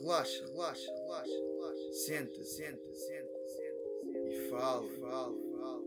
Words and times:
Relaxa, 0.00 0.44
relaxa, 0.46 0.92
relaxa, 0.92 1.30
relaxa. 1.30 1.92
Senta, 1.92 2.42
senta, 2.42 2.94
senta, 2.94 3.38
senta. 3.46 4.28
E 4.28 4.48
fala, 4.50 4.88
fala, 4.98 5.34
fala. 5.52 5.82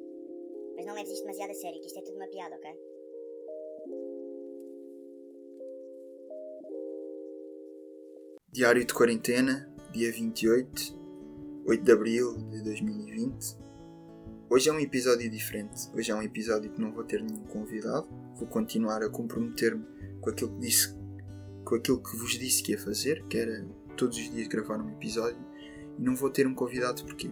Mas 0.76 0.86
não 0.86 0.94
leves 0.94 1.12
isto 1.12 1.24
demasiado 1.24 1.52
a 1.52 1.54
sério, 1.54 1.82
que 1.82 1.88
isto 1.88 2.00
é 2.00 2.02
tudo 2.04 2.16
uma 2.16 2.28
piada, 2.28 2.56
ok? 2.56 2.72
Diário 8.52 8.86
de 8.86 8.94
quarentena, 8.94 9.76
dia 9.92 10.12
28, 10.12 10.98
8 11.68 11.84
de 11.84 11.92
abril 11.92 12.38
de 12.50 12.64
2020. 12.64 13.58
Hoje 14.50 14.70
é 14.70 14.74
um 14.74 14.80
episódio 14.80 15.30
diferente. 15.30 15.90
Hoje 15.94 16.12
é 16.12 16.16
um 16.16 16.22
episódio 16.22 16.72
que 16.72 16.80
não 16.80 16.94
vou 16.94 17.04
ter 17.04 17.22
nenhum 17.22 17.46
convidado. 17.48 18.08
Vou 18.36 18.48
continuar 18.48 19.04
a 19.04 19.10
comprometer-me 19.10 19.86
com 20.22 20.30
aquilo 20.30 20.54
que 20.54 20.60
disse, 20.60 20.96
com 21.66 21.76
aquilo 21.76 22.02
que 22.02 22.16
vos 22.16 22.32
disse 22.40 22.64
que 22.64 22.72
ia 22.72 22.80
fazer, 22.80 23.28
que 23.28 23.38
era 23.38 23.68
todos 23.98 24.18
os 24.18 24.32
dias 24.32 24.48
gravar 24.48 24.80
um 24.80 24.90
episódio. 24.90 25.38
E 25.98 26.02
não 26.02 26.16
vou 26.16 26.30
ter 26.30 26.48
um 26.48 26.54
convidado 26.54 27.04
porque 27.04 27.30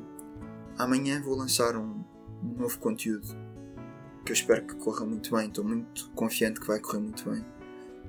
amanhã 0.77 1.21
vou 1.21 1.35
lançar 1.35 1.77
um, 1.77 2.03
um 2.43 2.53
novo 2.57 2.77
conteúdo 2.79 3.27
que 4.25 4.31
eu 4.31 4.33
espero 4.33 4.65
que 4.65 4.75
corra 4.75 5.05
muito 5.05 5.33
bem. 5.35 5.47
Estou 5.47 5.63
muito 5.63 6.09
confiante 6.11 6.59
que 6.59 6.67
vai 6.67 6.79
correr 6.79 6.99
muito 6.99 7.29
bem. 7.29 7.45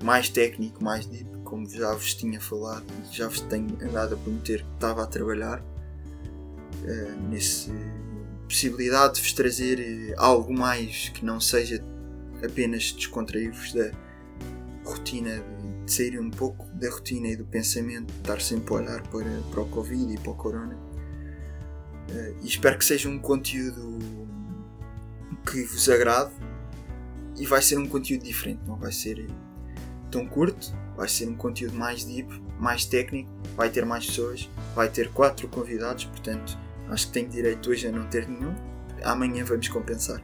Mais 0.03 0.29
técnico, 0.29 0.83
mais 0.83 1.05
deep, 1.05 1.29
como 1.43 1.67
já 1.69 1.91
vos 1.93 2.13
tinha 2.13 2.39
falado, 2.39 2.85
já 3.11 3.27
vos 3.27 3.41
tenho 3.41 3.67
andado 3.81 4.15
a 4.15 4.17
prometer 4.17 4.63
que 4.63 4.73
estava 4.73 5.03
a 5.03 5.07
trabalhar 5.07 5.59
uh, 5.59 7.27
possibilidade 8.47 9.15
de 9.15 9.21
vos 9.21 9.33
trazer 9.33 9.79
eh, 9.79 10.13
algo 10.17 10.53
mais 10.53 11.09
que 11.09 11.25
não 11.25 11.39
seja 11.39 11.83
apenas 12.43 12.91
descontrair-vos 12.91 13.73
da 13.73 13.91
rotina, 14.85 15.37
de, 15.37 15.76
de 15.87 15.93
sair 15.93 16.19
um 16.19 16.29
pouco 16.29 16.67
da 16.73 16.89
rotina 16.89 17.29
e 17.29 17.35
do 17.37 17.45
pensamento, 17.45 18.11
de 18.11 18.19
estar 18.19 18.41
sempre 18.41 18.73
a 18.73 18.77
olhar 18.77 19.01
para, 19.07 19.41
para 19.49 19.61
o 19.61 19.69
Covid 19.69 20.13
e 20.13 20.17
para 20.17 20.31
o 20.31 20.35
Corona. 20.35 20.75
Uh, 20.75 22.35
e 22.43 22.47
espero 22.47 22.77
que 22.77 22.83
seja 22.83 23.09
um 23.09 23.17
conteúdo 23.17 23.97
que 25.49 25.63
vos 25.63 25.89
agrade 25.89 26.31
e 27.37 27.45
vai 27.45 27.61
ser 27.61 27.77
um 27.77 27.87
conteúdo 27.87 28.23
diferente, 28.23 28.59
não 28.67 28.75
vai 28.75 28.91
ser 28.91 29.27
tão 30.11 30.27
curto, 30.27 30.75
vai 30.95 31.07
ser 31.07 31.29
um 31.29 31.35
conteúdo 31.35 31.75
mais 31.75 32.03
deep, 32.03 32.29
mais 32.59 32.85
técnico, 32.85 33.31
vai 33.55 33.69
ter 33.69 33.85
mais 33.85 34.05
pessoas, 34.05 34.49
vai 34.75 34.89
ter 34.89 35.09
quatro 35.13 35.47
convidados, 35.47 36.03
portanto 36.05 36.57
acho 36.89 37.07
que 37.07 37.13
tenho 37.13 37.29
direito 37.29 37.69
hoje 37.69 37.87
a 37.87 37.91
não 37.91 38.07
ter 38.07 38.27
nenhum, 38.27 38.53
amanhã 39.03 39.45
vamos 39.45 39.69
compensar. 39.69 40.21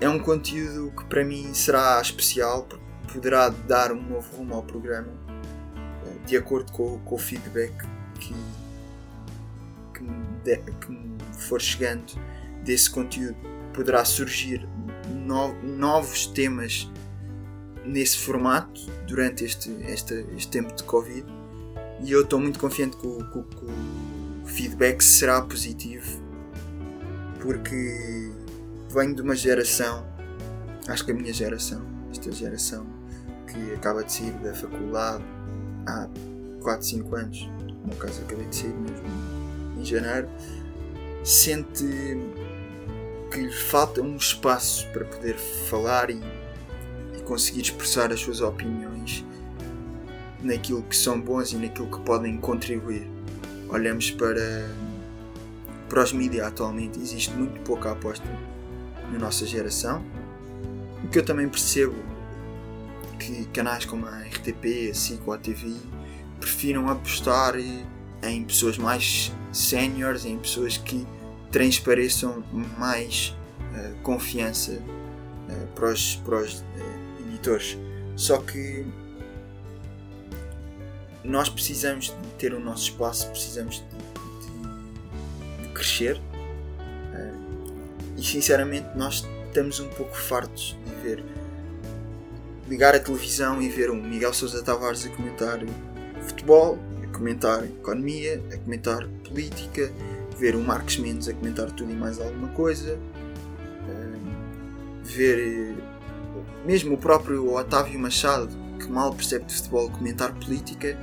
É 0.00 0.08
um 0.08 0.18
conteúdo 0.18 0.92
que 0.96 1.04
para 1.04 1.24
mim 1.24 1.54
será 1.54 2.00
especial 2.00 2.64
porque 2.64 2.85
poderá 3.12 3.48
dar 3.48 3.92
um 3.92 4.02
novo 4.02 4.36
rumo 4.36 4.54
ao 4.54 4.62
programa 4.62 5.08
eh, 6.06 6.26
de 6.26 6.36
acordo 6.36 6.70
com, 6.72 6.98
com 7.00 7.14
o 7.14 7.18
feedback 7.18 7.72
que, 8.18 8.34
que, 9.94 10.02
me 10.02 10.26
de, 10.44 10.56
que 10.56 10.90
me 10.90 11.18
for 11.32 11.60
chegando 11.60 12.12
desse 12.64 12.90
conteúdo. 12.90 13.36
Poderá 13.72 14.04
surgir 14.04 14.66
no, 15.10 15.52
novos 15.62 16.26
temas 16.26 16.90
nesse 17.84 18.18
formato 18.18 18.80
durante 19.06 19.44
este, 19.44 19.70
este, 19.86 20.26
este 20.36 20.48
tempo 20.50 20.74
de 20.74 20.82
Covid 20.82 21.26
e 22.02 22.10
eu 22.10 22.22
estou 22.22 22.40
muito 22.40 22.58
confiante 22.58 22.96
que 22.96 23.06
o, 23.06 23.18
que, 23.30 23.56
que 23.56 23.64
o 23.64 24.46
feedback 24.46 25.02
será 25.02 25.40
positivo 25.42 26.20
porque 27.40 28.32
venho 28.90 29.14
de 29.14 29.22
uma 29.22 29.36
geração, 29.36 30.04
acho 30.88 31.04
que 31.04 31.12
a 31.12 31.14
minha 31.14 31.32
geração, 31.32 31.86
esta 32.10 32.32
geração 32.32 32.95
que 33.46 33.74
acaba 33.74 34.04
de 34.04 34.12
sair 34.12 34.32
da 34.32 34.54
faculdade 34.54 35.24
há 35.86 36.08
4, 36.62 36.86
5 36.86 37.16
anos, 37.16 37.50
no 37.84 37.96
caso 37.96 38.22
acabei 38.22 38.46
de 38.46 38.56
sair 38.56 38.74
mesmo 38.74 39.06
em 39.78 39.84
janeiro, 39.84 40.28
sente 41.22 41.84
que 43.30 43.40
lhe 43.40 43.52
falta 43.52 44.00
um 44.00 44.16
espaço 44.16 44.86
para 44.92 45.04
poder 45.04 45.36
falar 45.68 46.10
e 46.10 46.20
conseguir 47.24 47.62
expressar 47.62 48.12
as 48.12 48.20
suas 48.20 48.40
opiniões 48.40 49.24
naquilo 50.42 50.82
que 50.82 50.96
são 50.96 51.20
bons 51.20 51.52
e 51.52 51.56
naquilo 51.56 51.90
que 51.90 52.00
podem 52.00 52.38
contribuir. 52.38 53.08
Olhamos 53.68 54.10
para, 54.12 54.70
para 55.88 56.02
os 56.02 56.12
mídias 56.12 56.46
atualmente, 56.46 57.00
existe 57.00 57.32
muito 57.32 57.60
pouca 57.62 57.92
aposta 57.92 58.26
na 59.12 59.18
nossa 59.18 59.44
geração. 59.44 60.04
O 61.04 61.08
que 61.08 61.18
eu 61.18 61.24
também 61.24 61.48
percebo 61.48 61.94
que 63.18 63.44
canais 63.46 63.84
como 63.84 64.06
a 64.06 64.20
RTP, 64.20 64.90
a 64.90 64.94
SIC 64.94 65.20
ou 65.26 65.32
a 65.32 65.38
TV 65.38 65.72
prefiram 66.40 66.88
apostar 66.88 67.54
em 68.22 68.44
pessoas 68.44 68.78
mais 68.78 69.32
séniores, 69.52 70.24
em 70.24 70.38
pessoas 70.38 70.76
que 70.76 71.06
transpareçam 71.50 72.44
mais 72.78 73.34
uh, 73.72 73.96
confiança 74.02 74.72
uh, 74.72 75.66
para 75.74 75.92
os, 75.92 76.16
para 76.16 76.42
os 76.42 76.60
uh, 76.60 76.64
editores. 77.28 77.78
Só 78.16 78.38
que 78.38 78.86
nós 81.24 81.48
precisamos 81.48 82.06
de 82.06 82.28
ter 82.38 82.54
o 82.54 82.60
nosso 82.60 82.90
espaço, 82.90 83.28
precisamos 83.30 83.82
de, 83.90 85.62
de, 85.62 85.62
de 85.62 85.68
crescer 85.72 86.20
e 88.16 88.24
sinceramente 88.24 88.86
nós 88.96 89.26
estamos 89.46 89.78
um 89.80 89.88
pouco 89.88 90.16
fartos 90.16 90.76
de 90.84 90.94
ver 91.02 91.24
ligar 92.68 92.94
a 92.94 93.00
televisão 93.00 93.62
e 93.62 93.68
ver 93.68 93.90
um 93.90 94.02
Miguel 94.02 94.32
Sousa 94.32 94.62
Tavares 94.62 95.06
a 95.06 95.10
comentar 95.10 95.60
futebol, 96.22 96.78
a 97.02 97.06
comentar 97.16 97.64
economia, 97.64 98.42
a 98.52 98.58
comentar 98.58 99.06
política, 99.28 99.92
ver 100.38 100.54
o 100.56 100.60
Marcos 100.60 100.98
Mendes 100.98 101.28
a 101.28 101.32
comentar 101.32 101.70
tudo 101.70 101.92
e 101.92 101.94
mais 101.94 102.20
alguma 102.20 102.48
coisa, 102.48 102.98
ver 105.06 105.74
mesmo 106.64 106.94
o 106.94 106.98
próprio 106.98 107.54
Otávio 107.54 107.98
Machado, 107.98 108.48
que 108.78 108.90
mal 108.90 109.14
percebe 109.14 109.44
de 109.46 109.54
futebol, 109.54 109.90
comentar 109.90 110.34
política. 110.34 110.98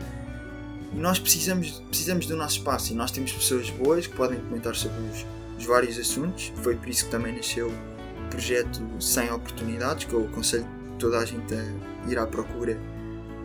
Nós 0.93 1.17
precisamos, 1.17 1.81
precisamos 1.87 2.27
do 2.27 2.35
nosso 2.35 2.57
espaço 2.57 2.91
e 2.91 2.95
nós 2.95 3.09
temos 3.11 3.31
pessoas 3.31 3.69
boas 3.71 4.05
que 4.05 4.15
podem 4.15 4.39
comentar 4.41 4.75
sobre 4.75 5.01
os, 5.01 5.25
os 5.57 5.65
vários 5.65 5.97
assuntos. 5.97 6.51
Foi 6.57 6.75
por 6.75 6.87
isso 6.87 7.05
que 7.05 7.11
também 7.11 7.35
nasceu 7.35 7.69
o 7.69 8.29
projeto 8.29 8.81
Sem 8.99 9.31
Oportunidades, 9.31 10.05
que 10.05 10.13
eu 10.13 10.25
aconselho 10.25 10.67
toda 11.03 11.19
a 11.19 11.25
gente 11.25 11.53
a 11.53 12.09
ir 12.09 12.17
à 12.17 12.25
procura 12.25 12.79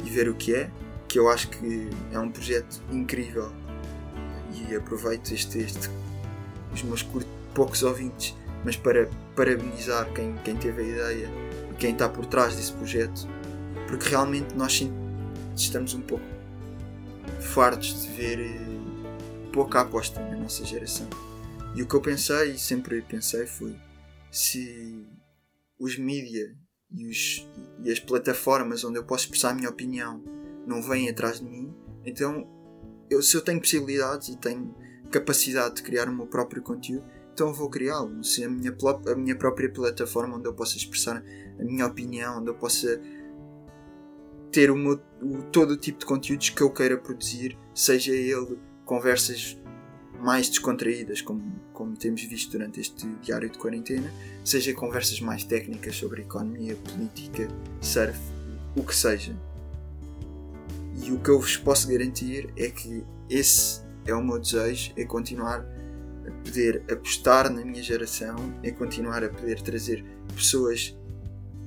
e 0.04 0.08
ver 0.08 0.28
o 0.28 0.34
que 0.36 0.54
é, 0.54 0.70
que 1.08 1.18
eu 1.18 1.28
acho 1.28 1.48
que 1.48 1.90
é 2.12 2.18
um 2.20 2.30
projeto 2.30 2.80
incrível 2.92 3.52
e 4.54 4.76
aproveito 4.76 5.32
este, 5.32 5.58
este 5.58 5.90
os 6.72 6.84
meus 6.84 7.02
curtos, 7.02 7.28
poucos 7.52 7.82
ouvintes, 7.82 8.36
mas 8.64 8.76
para 8.76 9.10
parabenizar 9.34 10.08
quem, 10.12 10.36
quem 10.44 10.56
teve 10.56 10.82
a 10.82 10.84
ideia 10.84 11.28
e 11.72 11.74
quem 11.74 11.90
está 11.94 12.08
por 12.08 12.26
trás 12.26 12.54
desse 12.54 12.72
projeto, 12.74 13.26
porque 13.88 14.08
realmente 14.08 14.54
nós 14.54 14.88
estamos 15.56 15.94
um 15.94 16.00
pouco 16.00 16.24
fartos 17.40 18.02
de 18.02 18.08
ver 18.10 18.38
eh, 18.38 19.50
pouca 19.52 19.80
aposta 19.80 20.20
na 20.20 20.36
nossa 20.36 20.64
geração. 20.64 21.08
E 21.74 21.82
o 21.82 21.88
que 21.88 21.94
eu 21.96 22.00
pensei, 22.00 22.52
e 22.52 22.58
sempre 22.58 23.02
pensei, 23.02 23.48
foi 23.48 23.74
se 24.30 25.04
os 25.76 25.98
mídia 25.98 26.56
e, 26.90 27.08
os, 27.08 27.48
e 27.82 27.90
as 27.90 28.00
plataformas 28.00 28.84
onde 28.84 28.98
eu 28.98 29.04
posso 29.04 29.24
expressar 29.24 29.50
a 29.50 29.54
minha 29.54 29.70
opinião 29.70 30.22
não 30.66 30.82
vêm 30.82 31.08
atrás 31.08 31.40
de 31.40 31.46
mim, 31.46 31.74
então 32.04 32.46
eu, 33.10 33.22
se 33.22 33.36
eu 33.36 33.40
tenho 33.40 33.60
possibilidades 33.60 34.28
e 34.28 34.36
tenho 34.36 34.74
capacidade 35.10 35.76
de 35.76 35.82
criar 35.82 36.08
o 36.08 36.14
meu 36.14 36.26
próprio 36.26 36.62
conteúdo, 36.62 37.04
então 37.32 37.54
vou 37.54 37.70
criá-lo. 37.70 38.22
Se 38.22 38.44
a 38.44 38.48
minha, 38.48 38.76
a 39.06 39.14
minha 39.14 39.36
própria 39.36 39.70
plataforma 39.70 40.36
onde 40.36 40.48
eu 40.48 40.54
possa 40.54 40.76
expressar 40.76 41.22
a 41.58 41.64
minha 41.64 41.86
opinião, 41.86 42.40
onde 42.40 42.50
eu 42.50 42.54
possa 42.54 43.00
ter 44.50 44.70
o, 44.70 44.76
meu, 44.76 45.00
o 45.22 45.42
todo 45.52 45.72
o 45.72 45.76
tipo 45.76 46.00
de 46.00 46.06
conteúdos 46.06 46.50
que 46.50 46.60
eu 46.60 46.70
queira 46.70 46.98
produzir, 46.98 47.56
seja 47.74 48.12
ele 48.12 48.58
conversas 48.84 49.58
mais 50.20 50.48
descontraídas, 50.48 51.22
como, 51.22 51.40
como 51.78 51.96
temos 51.96 52.24
visto 52.24 52.50
durante 52.50 52.80
este 52.80 53.06
diário 53.22 53.48
de 53.48 53.56
quarentena, 53.56 54.12
seja 54.44 54.74
conversas 54.74 55.20
mais 55.20 55.44
técnicas 55.44 55.94
sobre 55.94 56.22
economia, 56.22 56.74
política, 56.74 57.46
surf, 57.80 58.18
o 58.74 58.82
que 58.82 58.96
seja. 58.96 59.32
E 61.00 61.12
o 61.12 61.20
que 61.20 61.28
eu 61.28 61.38
vos 61.38 61.56
posso 61.56 61.86
garantir 61.86 62.52
é 62.56 62.68
que 62.68 63.04
esse 63.30 63.80
é 64.04 64.12
o 64.12 64.20
meu 64.20 64.40
desejo, 64.40 64.92
é 64.96 65.04
continuar 65.04 65.64
a 66.26 66.30
poder 66.44 66.82
apostar 66.90 67.48
na 67.48 67.64
minha 67.64 67.82
geração, 67.82 68.34
é 68.64 68.72
continuar 68.72 69.22
a 69.22 69.28
poder 69.28 69.62
trazer 69.62 70.04
pessoas 70.34 70.98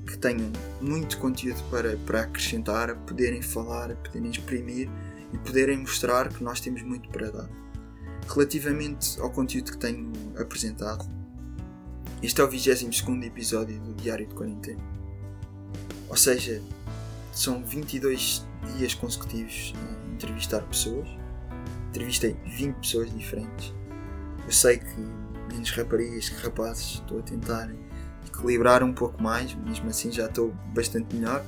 que 0.05 0.17
tenham 0.17 0.51
muito 0.81 1.19
conteúdo 1.19 1.63
para, 1.71 1.95
para 2.05 2.23
acrescentar, 2.23 2.89
a 2.89 2.95
poderem 2.95 3.41
falar, 3.41 3.91
a 3.91 3.95
poderem 3.95 4.29
exprimir 4.29 4.89
e 5.31 5.37
poderem 5.37 5.77
mostrar 5.77 6.27
que 6.27 6.43
nós 6.43 6.59
temos 6.59 6.81
muito 6.81 7.07
para 7.07 7.31
dar. 7.31 7.61
Relativamente 8.33 9.19
ao 9.19 9.29
conteúdo 9.29 9.73
que 9.73 9.77
tenho 9.77 10.09
apresentado, 10.39 11.05
este 12.23 12.39
é 12.39 12.43
o 12.43 12.47
22 12.47 13.03
episódio 13.25 13.77
do 13.81 13.93
Diário 13.93 14.25
de 14.25 14.33
Quarentena. 14.33 14.81
Ou 16.07 16.15
seja, 16.15 16.61
são 17.33 17.61
22 17.61 18.45
dias 18.77 18.93
consecutivos 18.93 19.73
a 19.75 20.13
entrevistar 20.13 20.61
pessoas. 20.61 21.09
Entrevistei 21.89 22.37
20 22.45 22.75
pessoas 22.75 23.13
diferentes. 23.13 23.73
Eu 24.45 24.51
sei 24.53 24.77
que 24.77 24.95
menos 25.51 25.69
raparigas 25.71 26.29
que 26.29 26.41
rapazes, 26.41 26.85
estou 26.85 27.19
a 27.19 27.23
tentar 27.23 27.69
equilibrar 28.25 28.81
um 28.81 28.93
pouco 28.93 29.21
mais, 29.21 29.53
mesmo 29.55 29.89
assim 29.89 30.09
já 30.09 30.27
estou 30.27 30.53
bastante 30.73 31.13
melhor. 31.13 31.43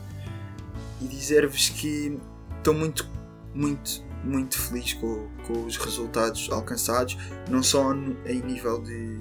E 1.00 1.08
dizer-vos 1.08 1.70
que 1.70 2.20
estou 2.58 2.74
muito, 2.74 3.10
muito, 3.54 4.04
muito 4.24 4.58
feliz 4.58 4.94
com, 4.94 5.28
com 5.46 5.66
os 5.66 5.78
resultados 5.78 6.50
alcançados, 6.52 7.18
não 7.50 7.62
só 7.62 7.94
no, 7.94 8.16
em 8.26 8.42
nível 8.42 8.82
de, 8.82 9.20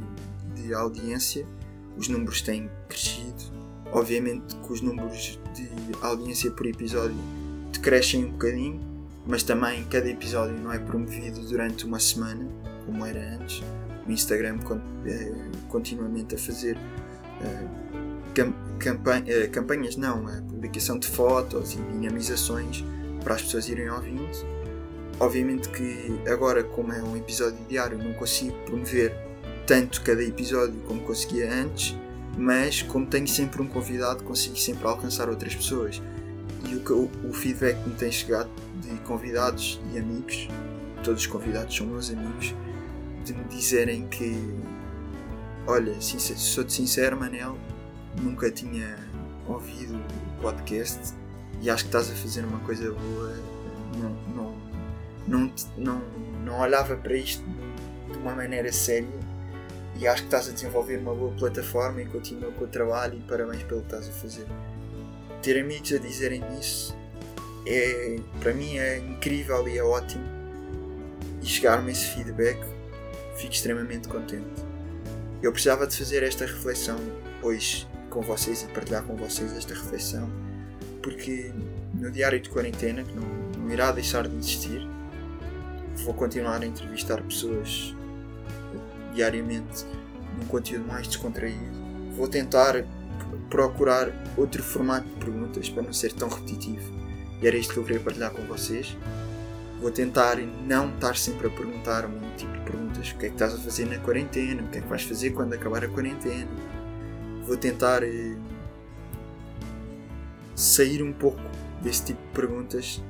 de 0.55 0.73
audiência, 0.73 1.47
os 1.97 2.09
números 2.09 2.41
têm 2.43 2.71
crescido. 2.89 3.53
Obviamente 3.93 4.57
que 4.57 4.73
os 4.73 4.81
números 4.81 5.39
de 5.55 5.69
audiência 6.01 6.51
por 6.51 6.67
episódio 6.67 7.17
decrescem 7.73 8.25
um 8.25 8.31
bocadinho, 8.31 8.81
mas 9.27 9.43
também 9.43 9.85
cada 9.85 10.09
episódio 10.09 10.59
não 10.59 10.73
é 10.73 10.79
promovido 10.79 11.41
durante 11.41 11.85
uma 11.85 12.01
semana, 12.01 12.49
como 12.87 13.05
era 13.05 13.37
antes. 13.37 13.63
O 14.07 14.11
Instagram 14.11 14.59
é 15.07 15.69
continuamente 15.69 16.35
a 16.35 16.39
fazer 16.39 16.77
campanha, 18.79 19.49
campanhas, 19.49 19.97
não, 19.97 20.27
a 20.27 20.43
publicação 20.43 20.99
de 20.99 21.07
fotos 21.07 21.75
e 21.75 21.77
dinamizações 21.77 22.85
para 23.23 23.35
as 23.35 23.43
pessoas 23.43 23.69
irem 23.69 23.91
ouvindo. 23.91 24.62
Obviamente 25.23 25.69
que 25.69 26.21
agora, 26.29 26.65
como 26.65 26.93
é 26.93 27.01
um 27.01 27.17
episódio 27.17 27.57
diário, 27.69 27.97
não 27.97 28.13
consigo 28.13 28.57
promover 28.65 29.15
tanto 29.69 30.03
cada 30.03 30.21
episódio 30.21 30.75
como 30.89 31.01
conseguia 31.03 31.49
antes, 31.49 31.97
mas 32.37 32.83
como 32.83 33.07
tenho 33.07 33.29
sempre 33.29 33.63
um 33.63 33.69
convidado, 33.69 34.25
consigo 34.25 34.57
sempre 34.57 34.85
alcançar 34.85 35.29
outras 35.29 35.55
pessoas. 35.55 36.03
E 36.69 36.75
o, 36.75 37.11
o, 37.29 37.33
feedback 37.33 37.81
que 37.81 37.89
me 37.89 37.95
tem 37.95 38.11
chegado 38.11 38.51
de 38.81 38.99
convidados 39.03 39.81
e 39.95 39.99
amigos, 39.99 40.49
todos 41.05 41.21
os 41.21 41.27
convidados 41.29 41.77
são 41.77 41.87
meus 41.87 42.11
amigos, 42.11 42.53
de 43.25 43.33
me 43.33 43.45
dizerem 43.45 44.09
que, 44.09 44.37
olha, 45.69 45.95
sou-te 46.01 46.73
sincero, 46.73 47.17
Manel, 47.17 47.57
nunca 48.21 48.51
tinha 48.51 48.99
ouvido 49.47 49.95
o 49.95 50.43
podcast 50.43 51.15
e 51.61 51.71
acho 51.71 51.85
que 51.85 51.91
estás 51.91 52.11
a 52.11 52.15
fazer 52.17 52.45
uma 52.45 52.59
coisa 52.59 52.91
boa. 52.91 53.37
Não, 54.01 54.35
não, 54.35 54.72
não, 55.27 55.53
não, 55.77 56.01
não 56.45 56.61
olhava 56.61 56.97
para 56.97 57.15
isto 57.15 57.45
de 58.11 58.19
uma 58.19 58.35
maneira 58.35 58.73
séria 58.73 59.09
e 59.99 60.07
acho 60.07 60.23
que 60.23 60.29
estás 60.29 60.49
a 60.49 60.53
desenvolver 60.53 60.99
uma 60.99 61.15
boa 61.15 61.33
plataforma 61.33 62.03
e 62.03 62.07
continua 62.07 62.51
com 62.53 62.65
o 62.65 62.69
trabalho 62.69 63.19
e 63.19 63.21
parabéns 63.23 63.63
pelo 63.63 63.81
que 63.81 63.87
estás 63.87 64.09
a 64.09 64.13
fazer. 64.13 64.47
Ter 65.43 65.61
amigos 65.61 65.93
a 65.93 65.99
dizerem 65.99 66.43
isso 66.59 66.97
é, 67.67 68.17
para 68.41 68.53
mim 68.53 68.79
é 68.79 68.99
incrível 68.99 69.69
e 69.69 69.79
é 69.79 69.85
ótimo 69.85 70.25
e 71.41 71.47
chegar-me 71.47 71.93
esse 71.93 72.07
feedback 72.07 72.59
fico 73.37 73.53
extremamente 73.53 74.09
contente. 74.09 74.63
Eu 75.43 75.53
precisava 75.53 75.87
de 75.87 75.97
fazer 75.97 76.23
esta 76.23 76.47
reflexão 76.47 76.99
hoje 77.43 77.87
com 78.11 78.21
vocês 78.21 78.63
e 78.63 78.67
partilhar 78.69 79.03
com 79.05 79.17
vocês 79.17 79.57
esta 79.57 79.75
reflexão 79.75 80.31
porque 81.03 81.53
no 81.95 82.11
diário 82.11 82.41
de 82.41 82.49
quarentena, 82.49 83.03
que 83.03 83.13
não, 83.15 83.29
não 83.59 83.71
irá 83.71 83.91
deixar 83.93 84.27
de 84.27 84.37
existir, 84.37 84.87
vou 86.05 86.15
continuar 86.15 86.63
a 86.63 86.67
entrevistar 86.67 87.23
pessoas 87.23 87.95
diariamente 89.15 89.85
num 90.39 90.47
conteúdo 90.47 90.87
mais 90.87 91.07
descontraído. 91.07 91.83
Vou 92.17 92.29
tentar 92.29 92.85
procurar 93.51 94.11
outro 94.37 94.63
formato 94.63 95.07
de 95.07 95.15
perguntas 95.17 95.69
para 95.69 95.83
não 95.83 95.93
ser 95.93 96.13
tão 96.13 96.29
repetitivo. 96.29 96.91
E 97.41 97.47
era 97.47 97.57
isto 97.57 97.75
que 97.75 97.81
eu 97.81 97.85
queria 97.85 98.01
partilhar 98.01 98.31
com 98.31 98.43
vocês. 98.43 98.97
Vou 99.81 99.91
tentar 99.91 100.37
não 100.37 100.95
estar 100.95 101.17
sempre 101.17 101.49
a 101.49 101.51
perguntar 101.51 102.07
um 102.07 102.37
tipo 102.37 102.53
de 102.53 102.61
perguntas. 102.61 103.11
O 103.11 103.19
que 103.19 103.27
é 103.27 103.29
que 103.29 103.35
estás 103.35 103.55
a 103.55 103.59
fazer 103.59 103.87
na 103.87 103.99
quarentena? 103.99 104.63
O 104.63 104.69
que 104.69 104.79
é 104.79 104.81
que 104.81 104.89
vais 104.89 105.03
fazer 105.03 105.31
quando 105.31 105.53
acabar 105.53 105.85
a 105.85 105.89
quarentena? 105.89 106.49
Vou 107.47 107.57
tentar 107.57 108.03
eh, 108.05 108.37
sair 110.55 111.03
um 111.03 111.13
pouco 111.13 111.41
desse 111.83 112.05
tipo 112.07 112.23
de 112.23 112.33
perguntas 112.33 113.03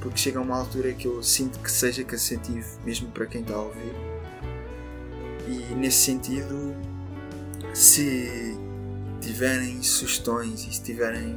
porque 0.00 0.16
chega 0.16 0.38
a 0.38 0.42
uma 0.42 0.56
altura 0.56 0.92
que 0.94 1.06
eu 1.06 1.22
sinto 1.22 1.58
que 1.60 1.70
seja 1.70 2.02
cansativo 2.02 2.80
mesmo 2.84 3.10
para 3.10 3.26
quem 3.26 3.42
está 3.42 3.54
a 3.54 3.62
ouvir. 3.62 3.94
E 5.46 5.74
nesse 5.74 5.98
sentido 5.98 6.74
se 7.74 8.56
tiverem 9.20 9.82
sugestões 9.82 10.66
e 10.66 10.74
se 10.74 10.82
tiverem 10.82 11.36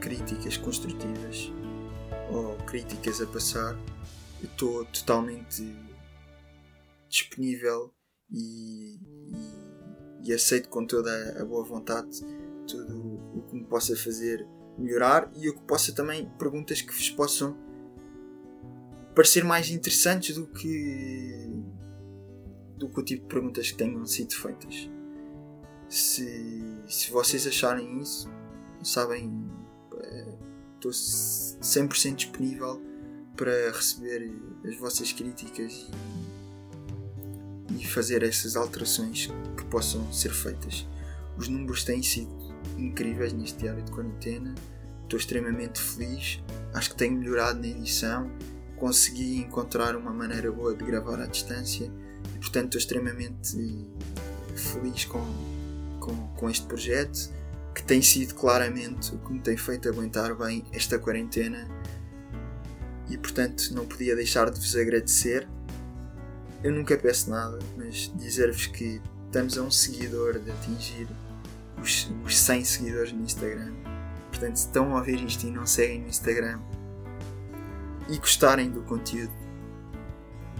críticas 0.00 0.56
construtivas 0.56 1.52
ou 2.30 2.56
críticas 2.66 3.20
a 3.20 3.26
passar 3.26 3.76
eu 4.40 4.48
estou 4.48 4.84
totalmente 4.86 5.76
disponível 7.08 7.92
e, 8.30 8.98
e, 10.22 10.28
e 10.28 10.32
aceito 10.32 10.68
com 10.68 10.86
toda 10.86 11.40
a 11.40 11.44
boa 11.44 11.64
vontade 11.64 12.20
tudo 12.66 12.96
o 13.34 13.42
que 13.48 13.56
me 13.56 13.64
possa 13.64 13.96
fazer 13.96 14.46
melhorar 14.78 15.30
e 15.36 15.46
eu 15.46 15.54
que 15.54 15.62
possa 15.62 15.92
também 15.92 16.28
perguntas 16.38 16.80
que 16.80 16.92
vos 16.92 17.10
possam 17.10 17.56
parecer 19.18 19.42
mais 19.42 19.68
interessantes 19.68 20.36
do 20.36 20.46
que 20.46 21.50
do 22.76 22.88
que 22.88 23.00
o 23.00 23.02
tipo 23.02 23.22
de 23.22 23.28
perguntas 23.34 23.68
que 23.72 23.76
tenham 23.76 24.06
sido 24.06 24.32
feitas. 24.32 24.88
Se, 25.88 26.76
se 26.86 27.10
vocês 27.10 27.44
acharem 27.44 28.00
isso, 28.00 28.30
sabem, 28.80 29.50
eh, 30.00 30.34
estou 30.76 30.92
100% 30.92 32.14
disponível 32.14 32.80
para 33.36 33.72
receber 33.72 34.32
as 34.64 34.76
vossas 34.76 35.10
críticas 35.10 35.90
e, 37.72 37.82
e 37.82 37.86
fazer 37.88 38.22
essas 38.22 38.54
alterações 38.54 39.28
que 39.56 39.64
possam 39.64 40.12
ser 40.12 40.30
feitas. 40.30 40.86
Os 41.36 41.48
números 41.48 41.82
têm 41.82 42.04
sido 42.04 42.30
incríveis 42.76 43.32
neste 43.32 43.58
diário 43.58 43.82
de 43.82 43.90
quarentena. 43.90 44.54
Estou 45.02 45.18
extremamente 45.18 45.80
feliz. 45.80 46.40
Acho 46.72 46.90
que 46.90 46.96
tenho 46.96 47.18
melhorado 47.18 47.58
na 47.58 47.66
edição. 47.66 48.30
Consegui 48.78 49.38
encontrar 49.38 49.96
uma 49.96 50.12
maneira 50.12 50.50
boa 50.52 50.74
de 50.74 50.84
gravar 50.84 51.20
à 51.20 51.26
distância 51.26 51.90
e, 52.34 52.38
portanto, 52.38 52.76
estou 52.76 52.78
extremamente 52.78 53.58
feliz 54.54 55.04
com, 55.04 55.24
com, 56.00 56.14
com 56.36 56.50
este 56.50 56.66
projeto 56.66 57.32
que 57.74 57.82
tem 57.82 58.02
sido 58.02 58.34
claramente 58.34 59.14
o 59.14 59.18
que 59.18 59.32
me 59.32 59.40
tem 59.40 59.56
feito 59.56 59.88
aguentar 59.88 60.34
bem 60.34 60.64
esta 60.72 60.98
quarentena 60.98 61.68
e 63.08 63.16
portanto 63.16 63.70
não 63.72 63.86
podia 63.86 64.14
deixar 64.14 64.50
de 64.50 64.58
vos 64.58 64.76
agradecer. 64.76 65.48
Eu 66.62 66.72
nunca 66.72 66.96
peço 66.96 67.30
nada, 67.30 67.58
mas 67.76 68.12
dizer-vos 68.16 68.66
que 68.66 69.00
estamos 69.26 69.56
a 69.56 69.62
um 69.62 69.70
seguidor 69.70 70.38
de 70.40 70.50
atingir 70.50 71.08
os, 71.80 72.10
os 72.24 72.38
100 72.38 72.64
seguidores 72.64 73.12
no 73.12 73.22
Instagram. 73.22 73.72
Portanto, 74.30 74.56
se 74.56 74.66
estão 74.66 74.94
a 74.94 74.98
ouvir 74.98 75.22
isto 75.24 75.46
e 75.46 75.50
não 75.50 75.66
seguem 75.66 76.02
no 76.02 76.08
Instagram 76.08 76.60
e 78.08 78.16
gostarem 78.18 78.70
do 78.70 78.82
conteúdo, 78.82 79.32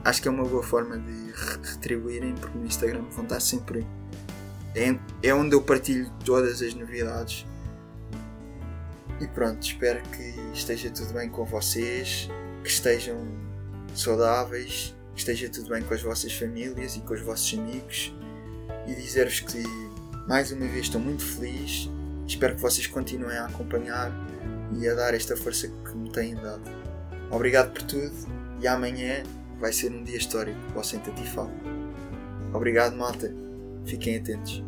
acho 0.04 0.22
que 0.22 0.28
é 0.28 0.30
uma 0.30 0.44
boa 0.44 0.62
forma 0.62 0.98
de 0.98 1.32
retribuírem, 1.70 2.34
porque 2.34 2.58
no 2.58 2.66
Instagram 2.66 3.02
vão 3.10 3.24
estar 3.24 3.40
sempre. 3.40 3.86
É, 4.74 4.98
é 5.22 5.34
onde 5.34 5.54
eu 5.54 5.62
partilho 5.62 6.10
todas 6.24 6.62
as 6.62 6.74
novidades. 6.74 7.46
E 9.20 9.26
pronto, 9.26 9.62
espero 9.62 10.00
que 10.10 10.34
esteja 10.52 10.90
tudo 10.90 11.12
bem 11.12 11.28
com 11.28 11.44
vocês, 11.44 12.28
que 12.62 12.70
estejam 12.70 13.16
saudáveis, 13.94 14.94
que 15.14 15.20
esteja 15.20 15.48
tudo 15.48 15.70
bem 15.70 15.82
com 15.82 15.94
as 15.94 16.02
vossas 16.02 16.32
famílias 16.32 16.96
e 16.96 17.00
com 17.00 17.14
os 17.14 17.20
vossos 17.22 17.58
amigos. 17.58 18.14
E 18.86 18.94
dizer-vos 18.94 19.40
que 19.40 19.62
mais 20.28 20.52
uma 20.52 20.66
vez 20.66 20.86
estou 20.86 21.00
muito 21.00 21.24
feliz. 21.24 21.88
Espero 22.26 22.54
que 22.54 22.60
vocês 22.60 22.86
continuem 22.86 23.36
a 23.38 23.46
acompanhar 23.46 24.12
e 24.78 24.86
a 24.86 24.94
dar 24.94 25.14
esta 25.14 25.36
força 25.36 25.66
que 25.66 25.96
me 25.96 26.12
têm 26.12 26.34
dado. 26.34 26.77
Obrigado 27.30 27.72
por 27.72 27.82
tudo 27.82 28.12
e 28.60 28.66
amanhã 28.66 29.22
vai 29.60 29.72
ser 29.72 29.92
um 29.92 30.02
dia 30.02 30.16
histórico 30.16 30.58
para 30.72 30.80
o 30.80 30.84
Senta 30.84 31.12
Obrigado, 32.52 32.96
malta. 32.96 33.32
Fiquem 33.84 34.16
atentos. 34.16 34.62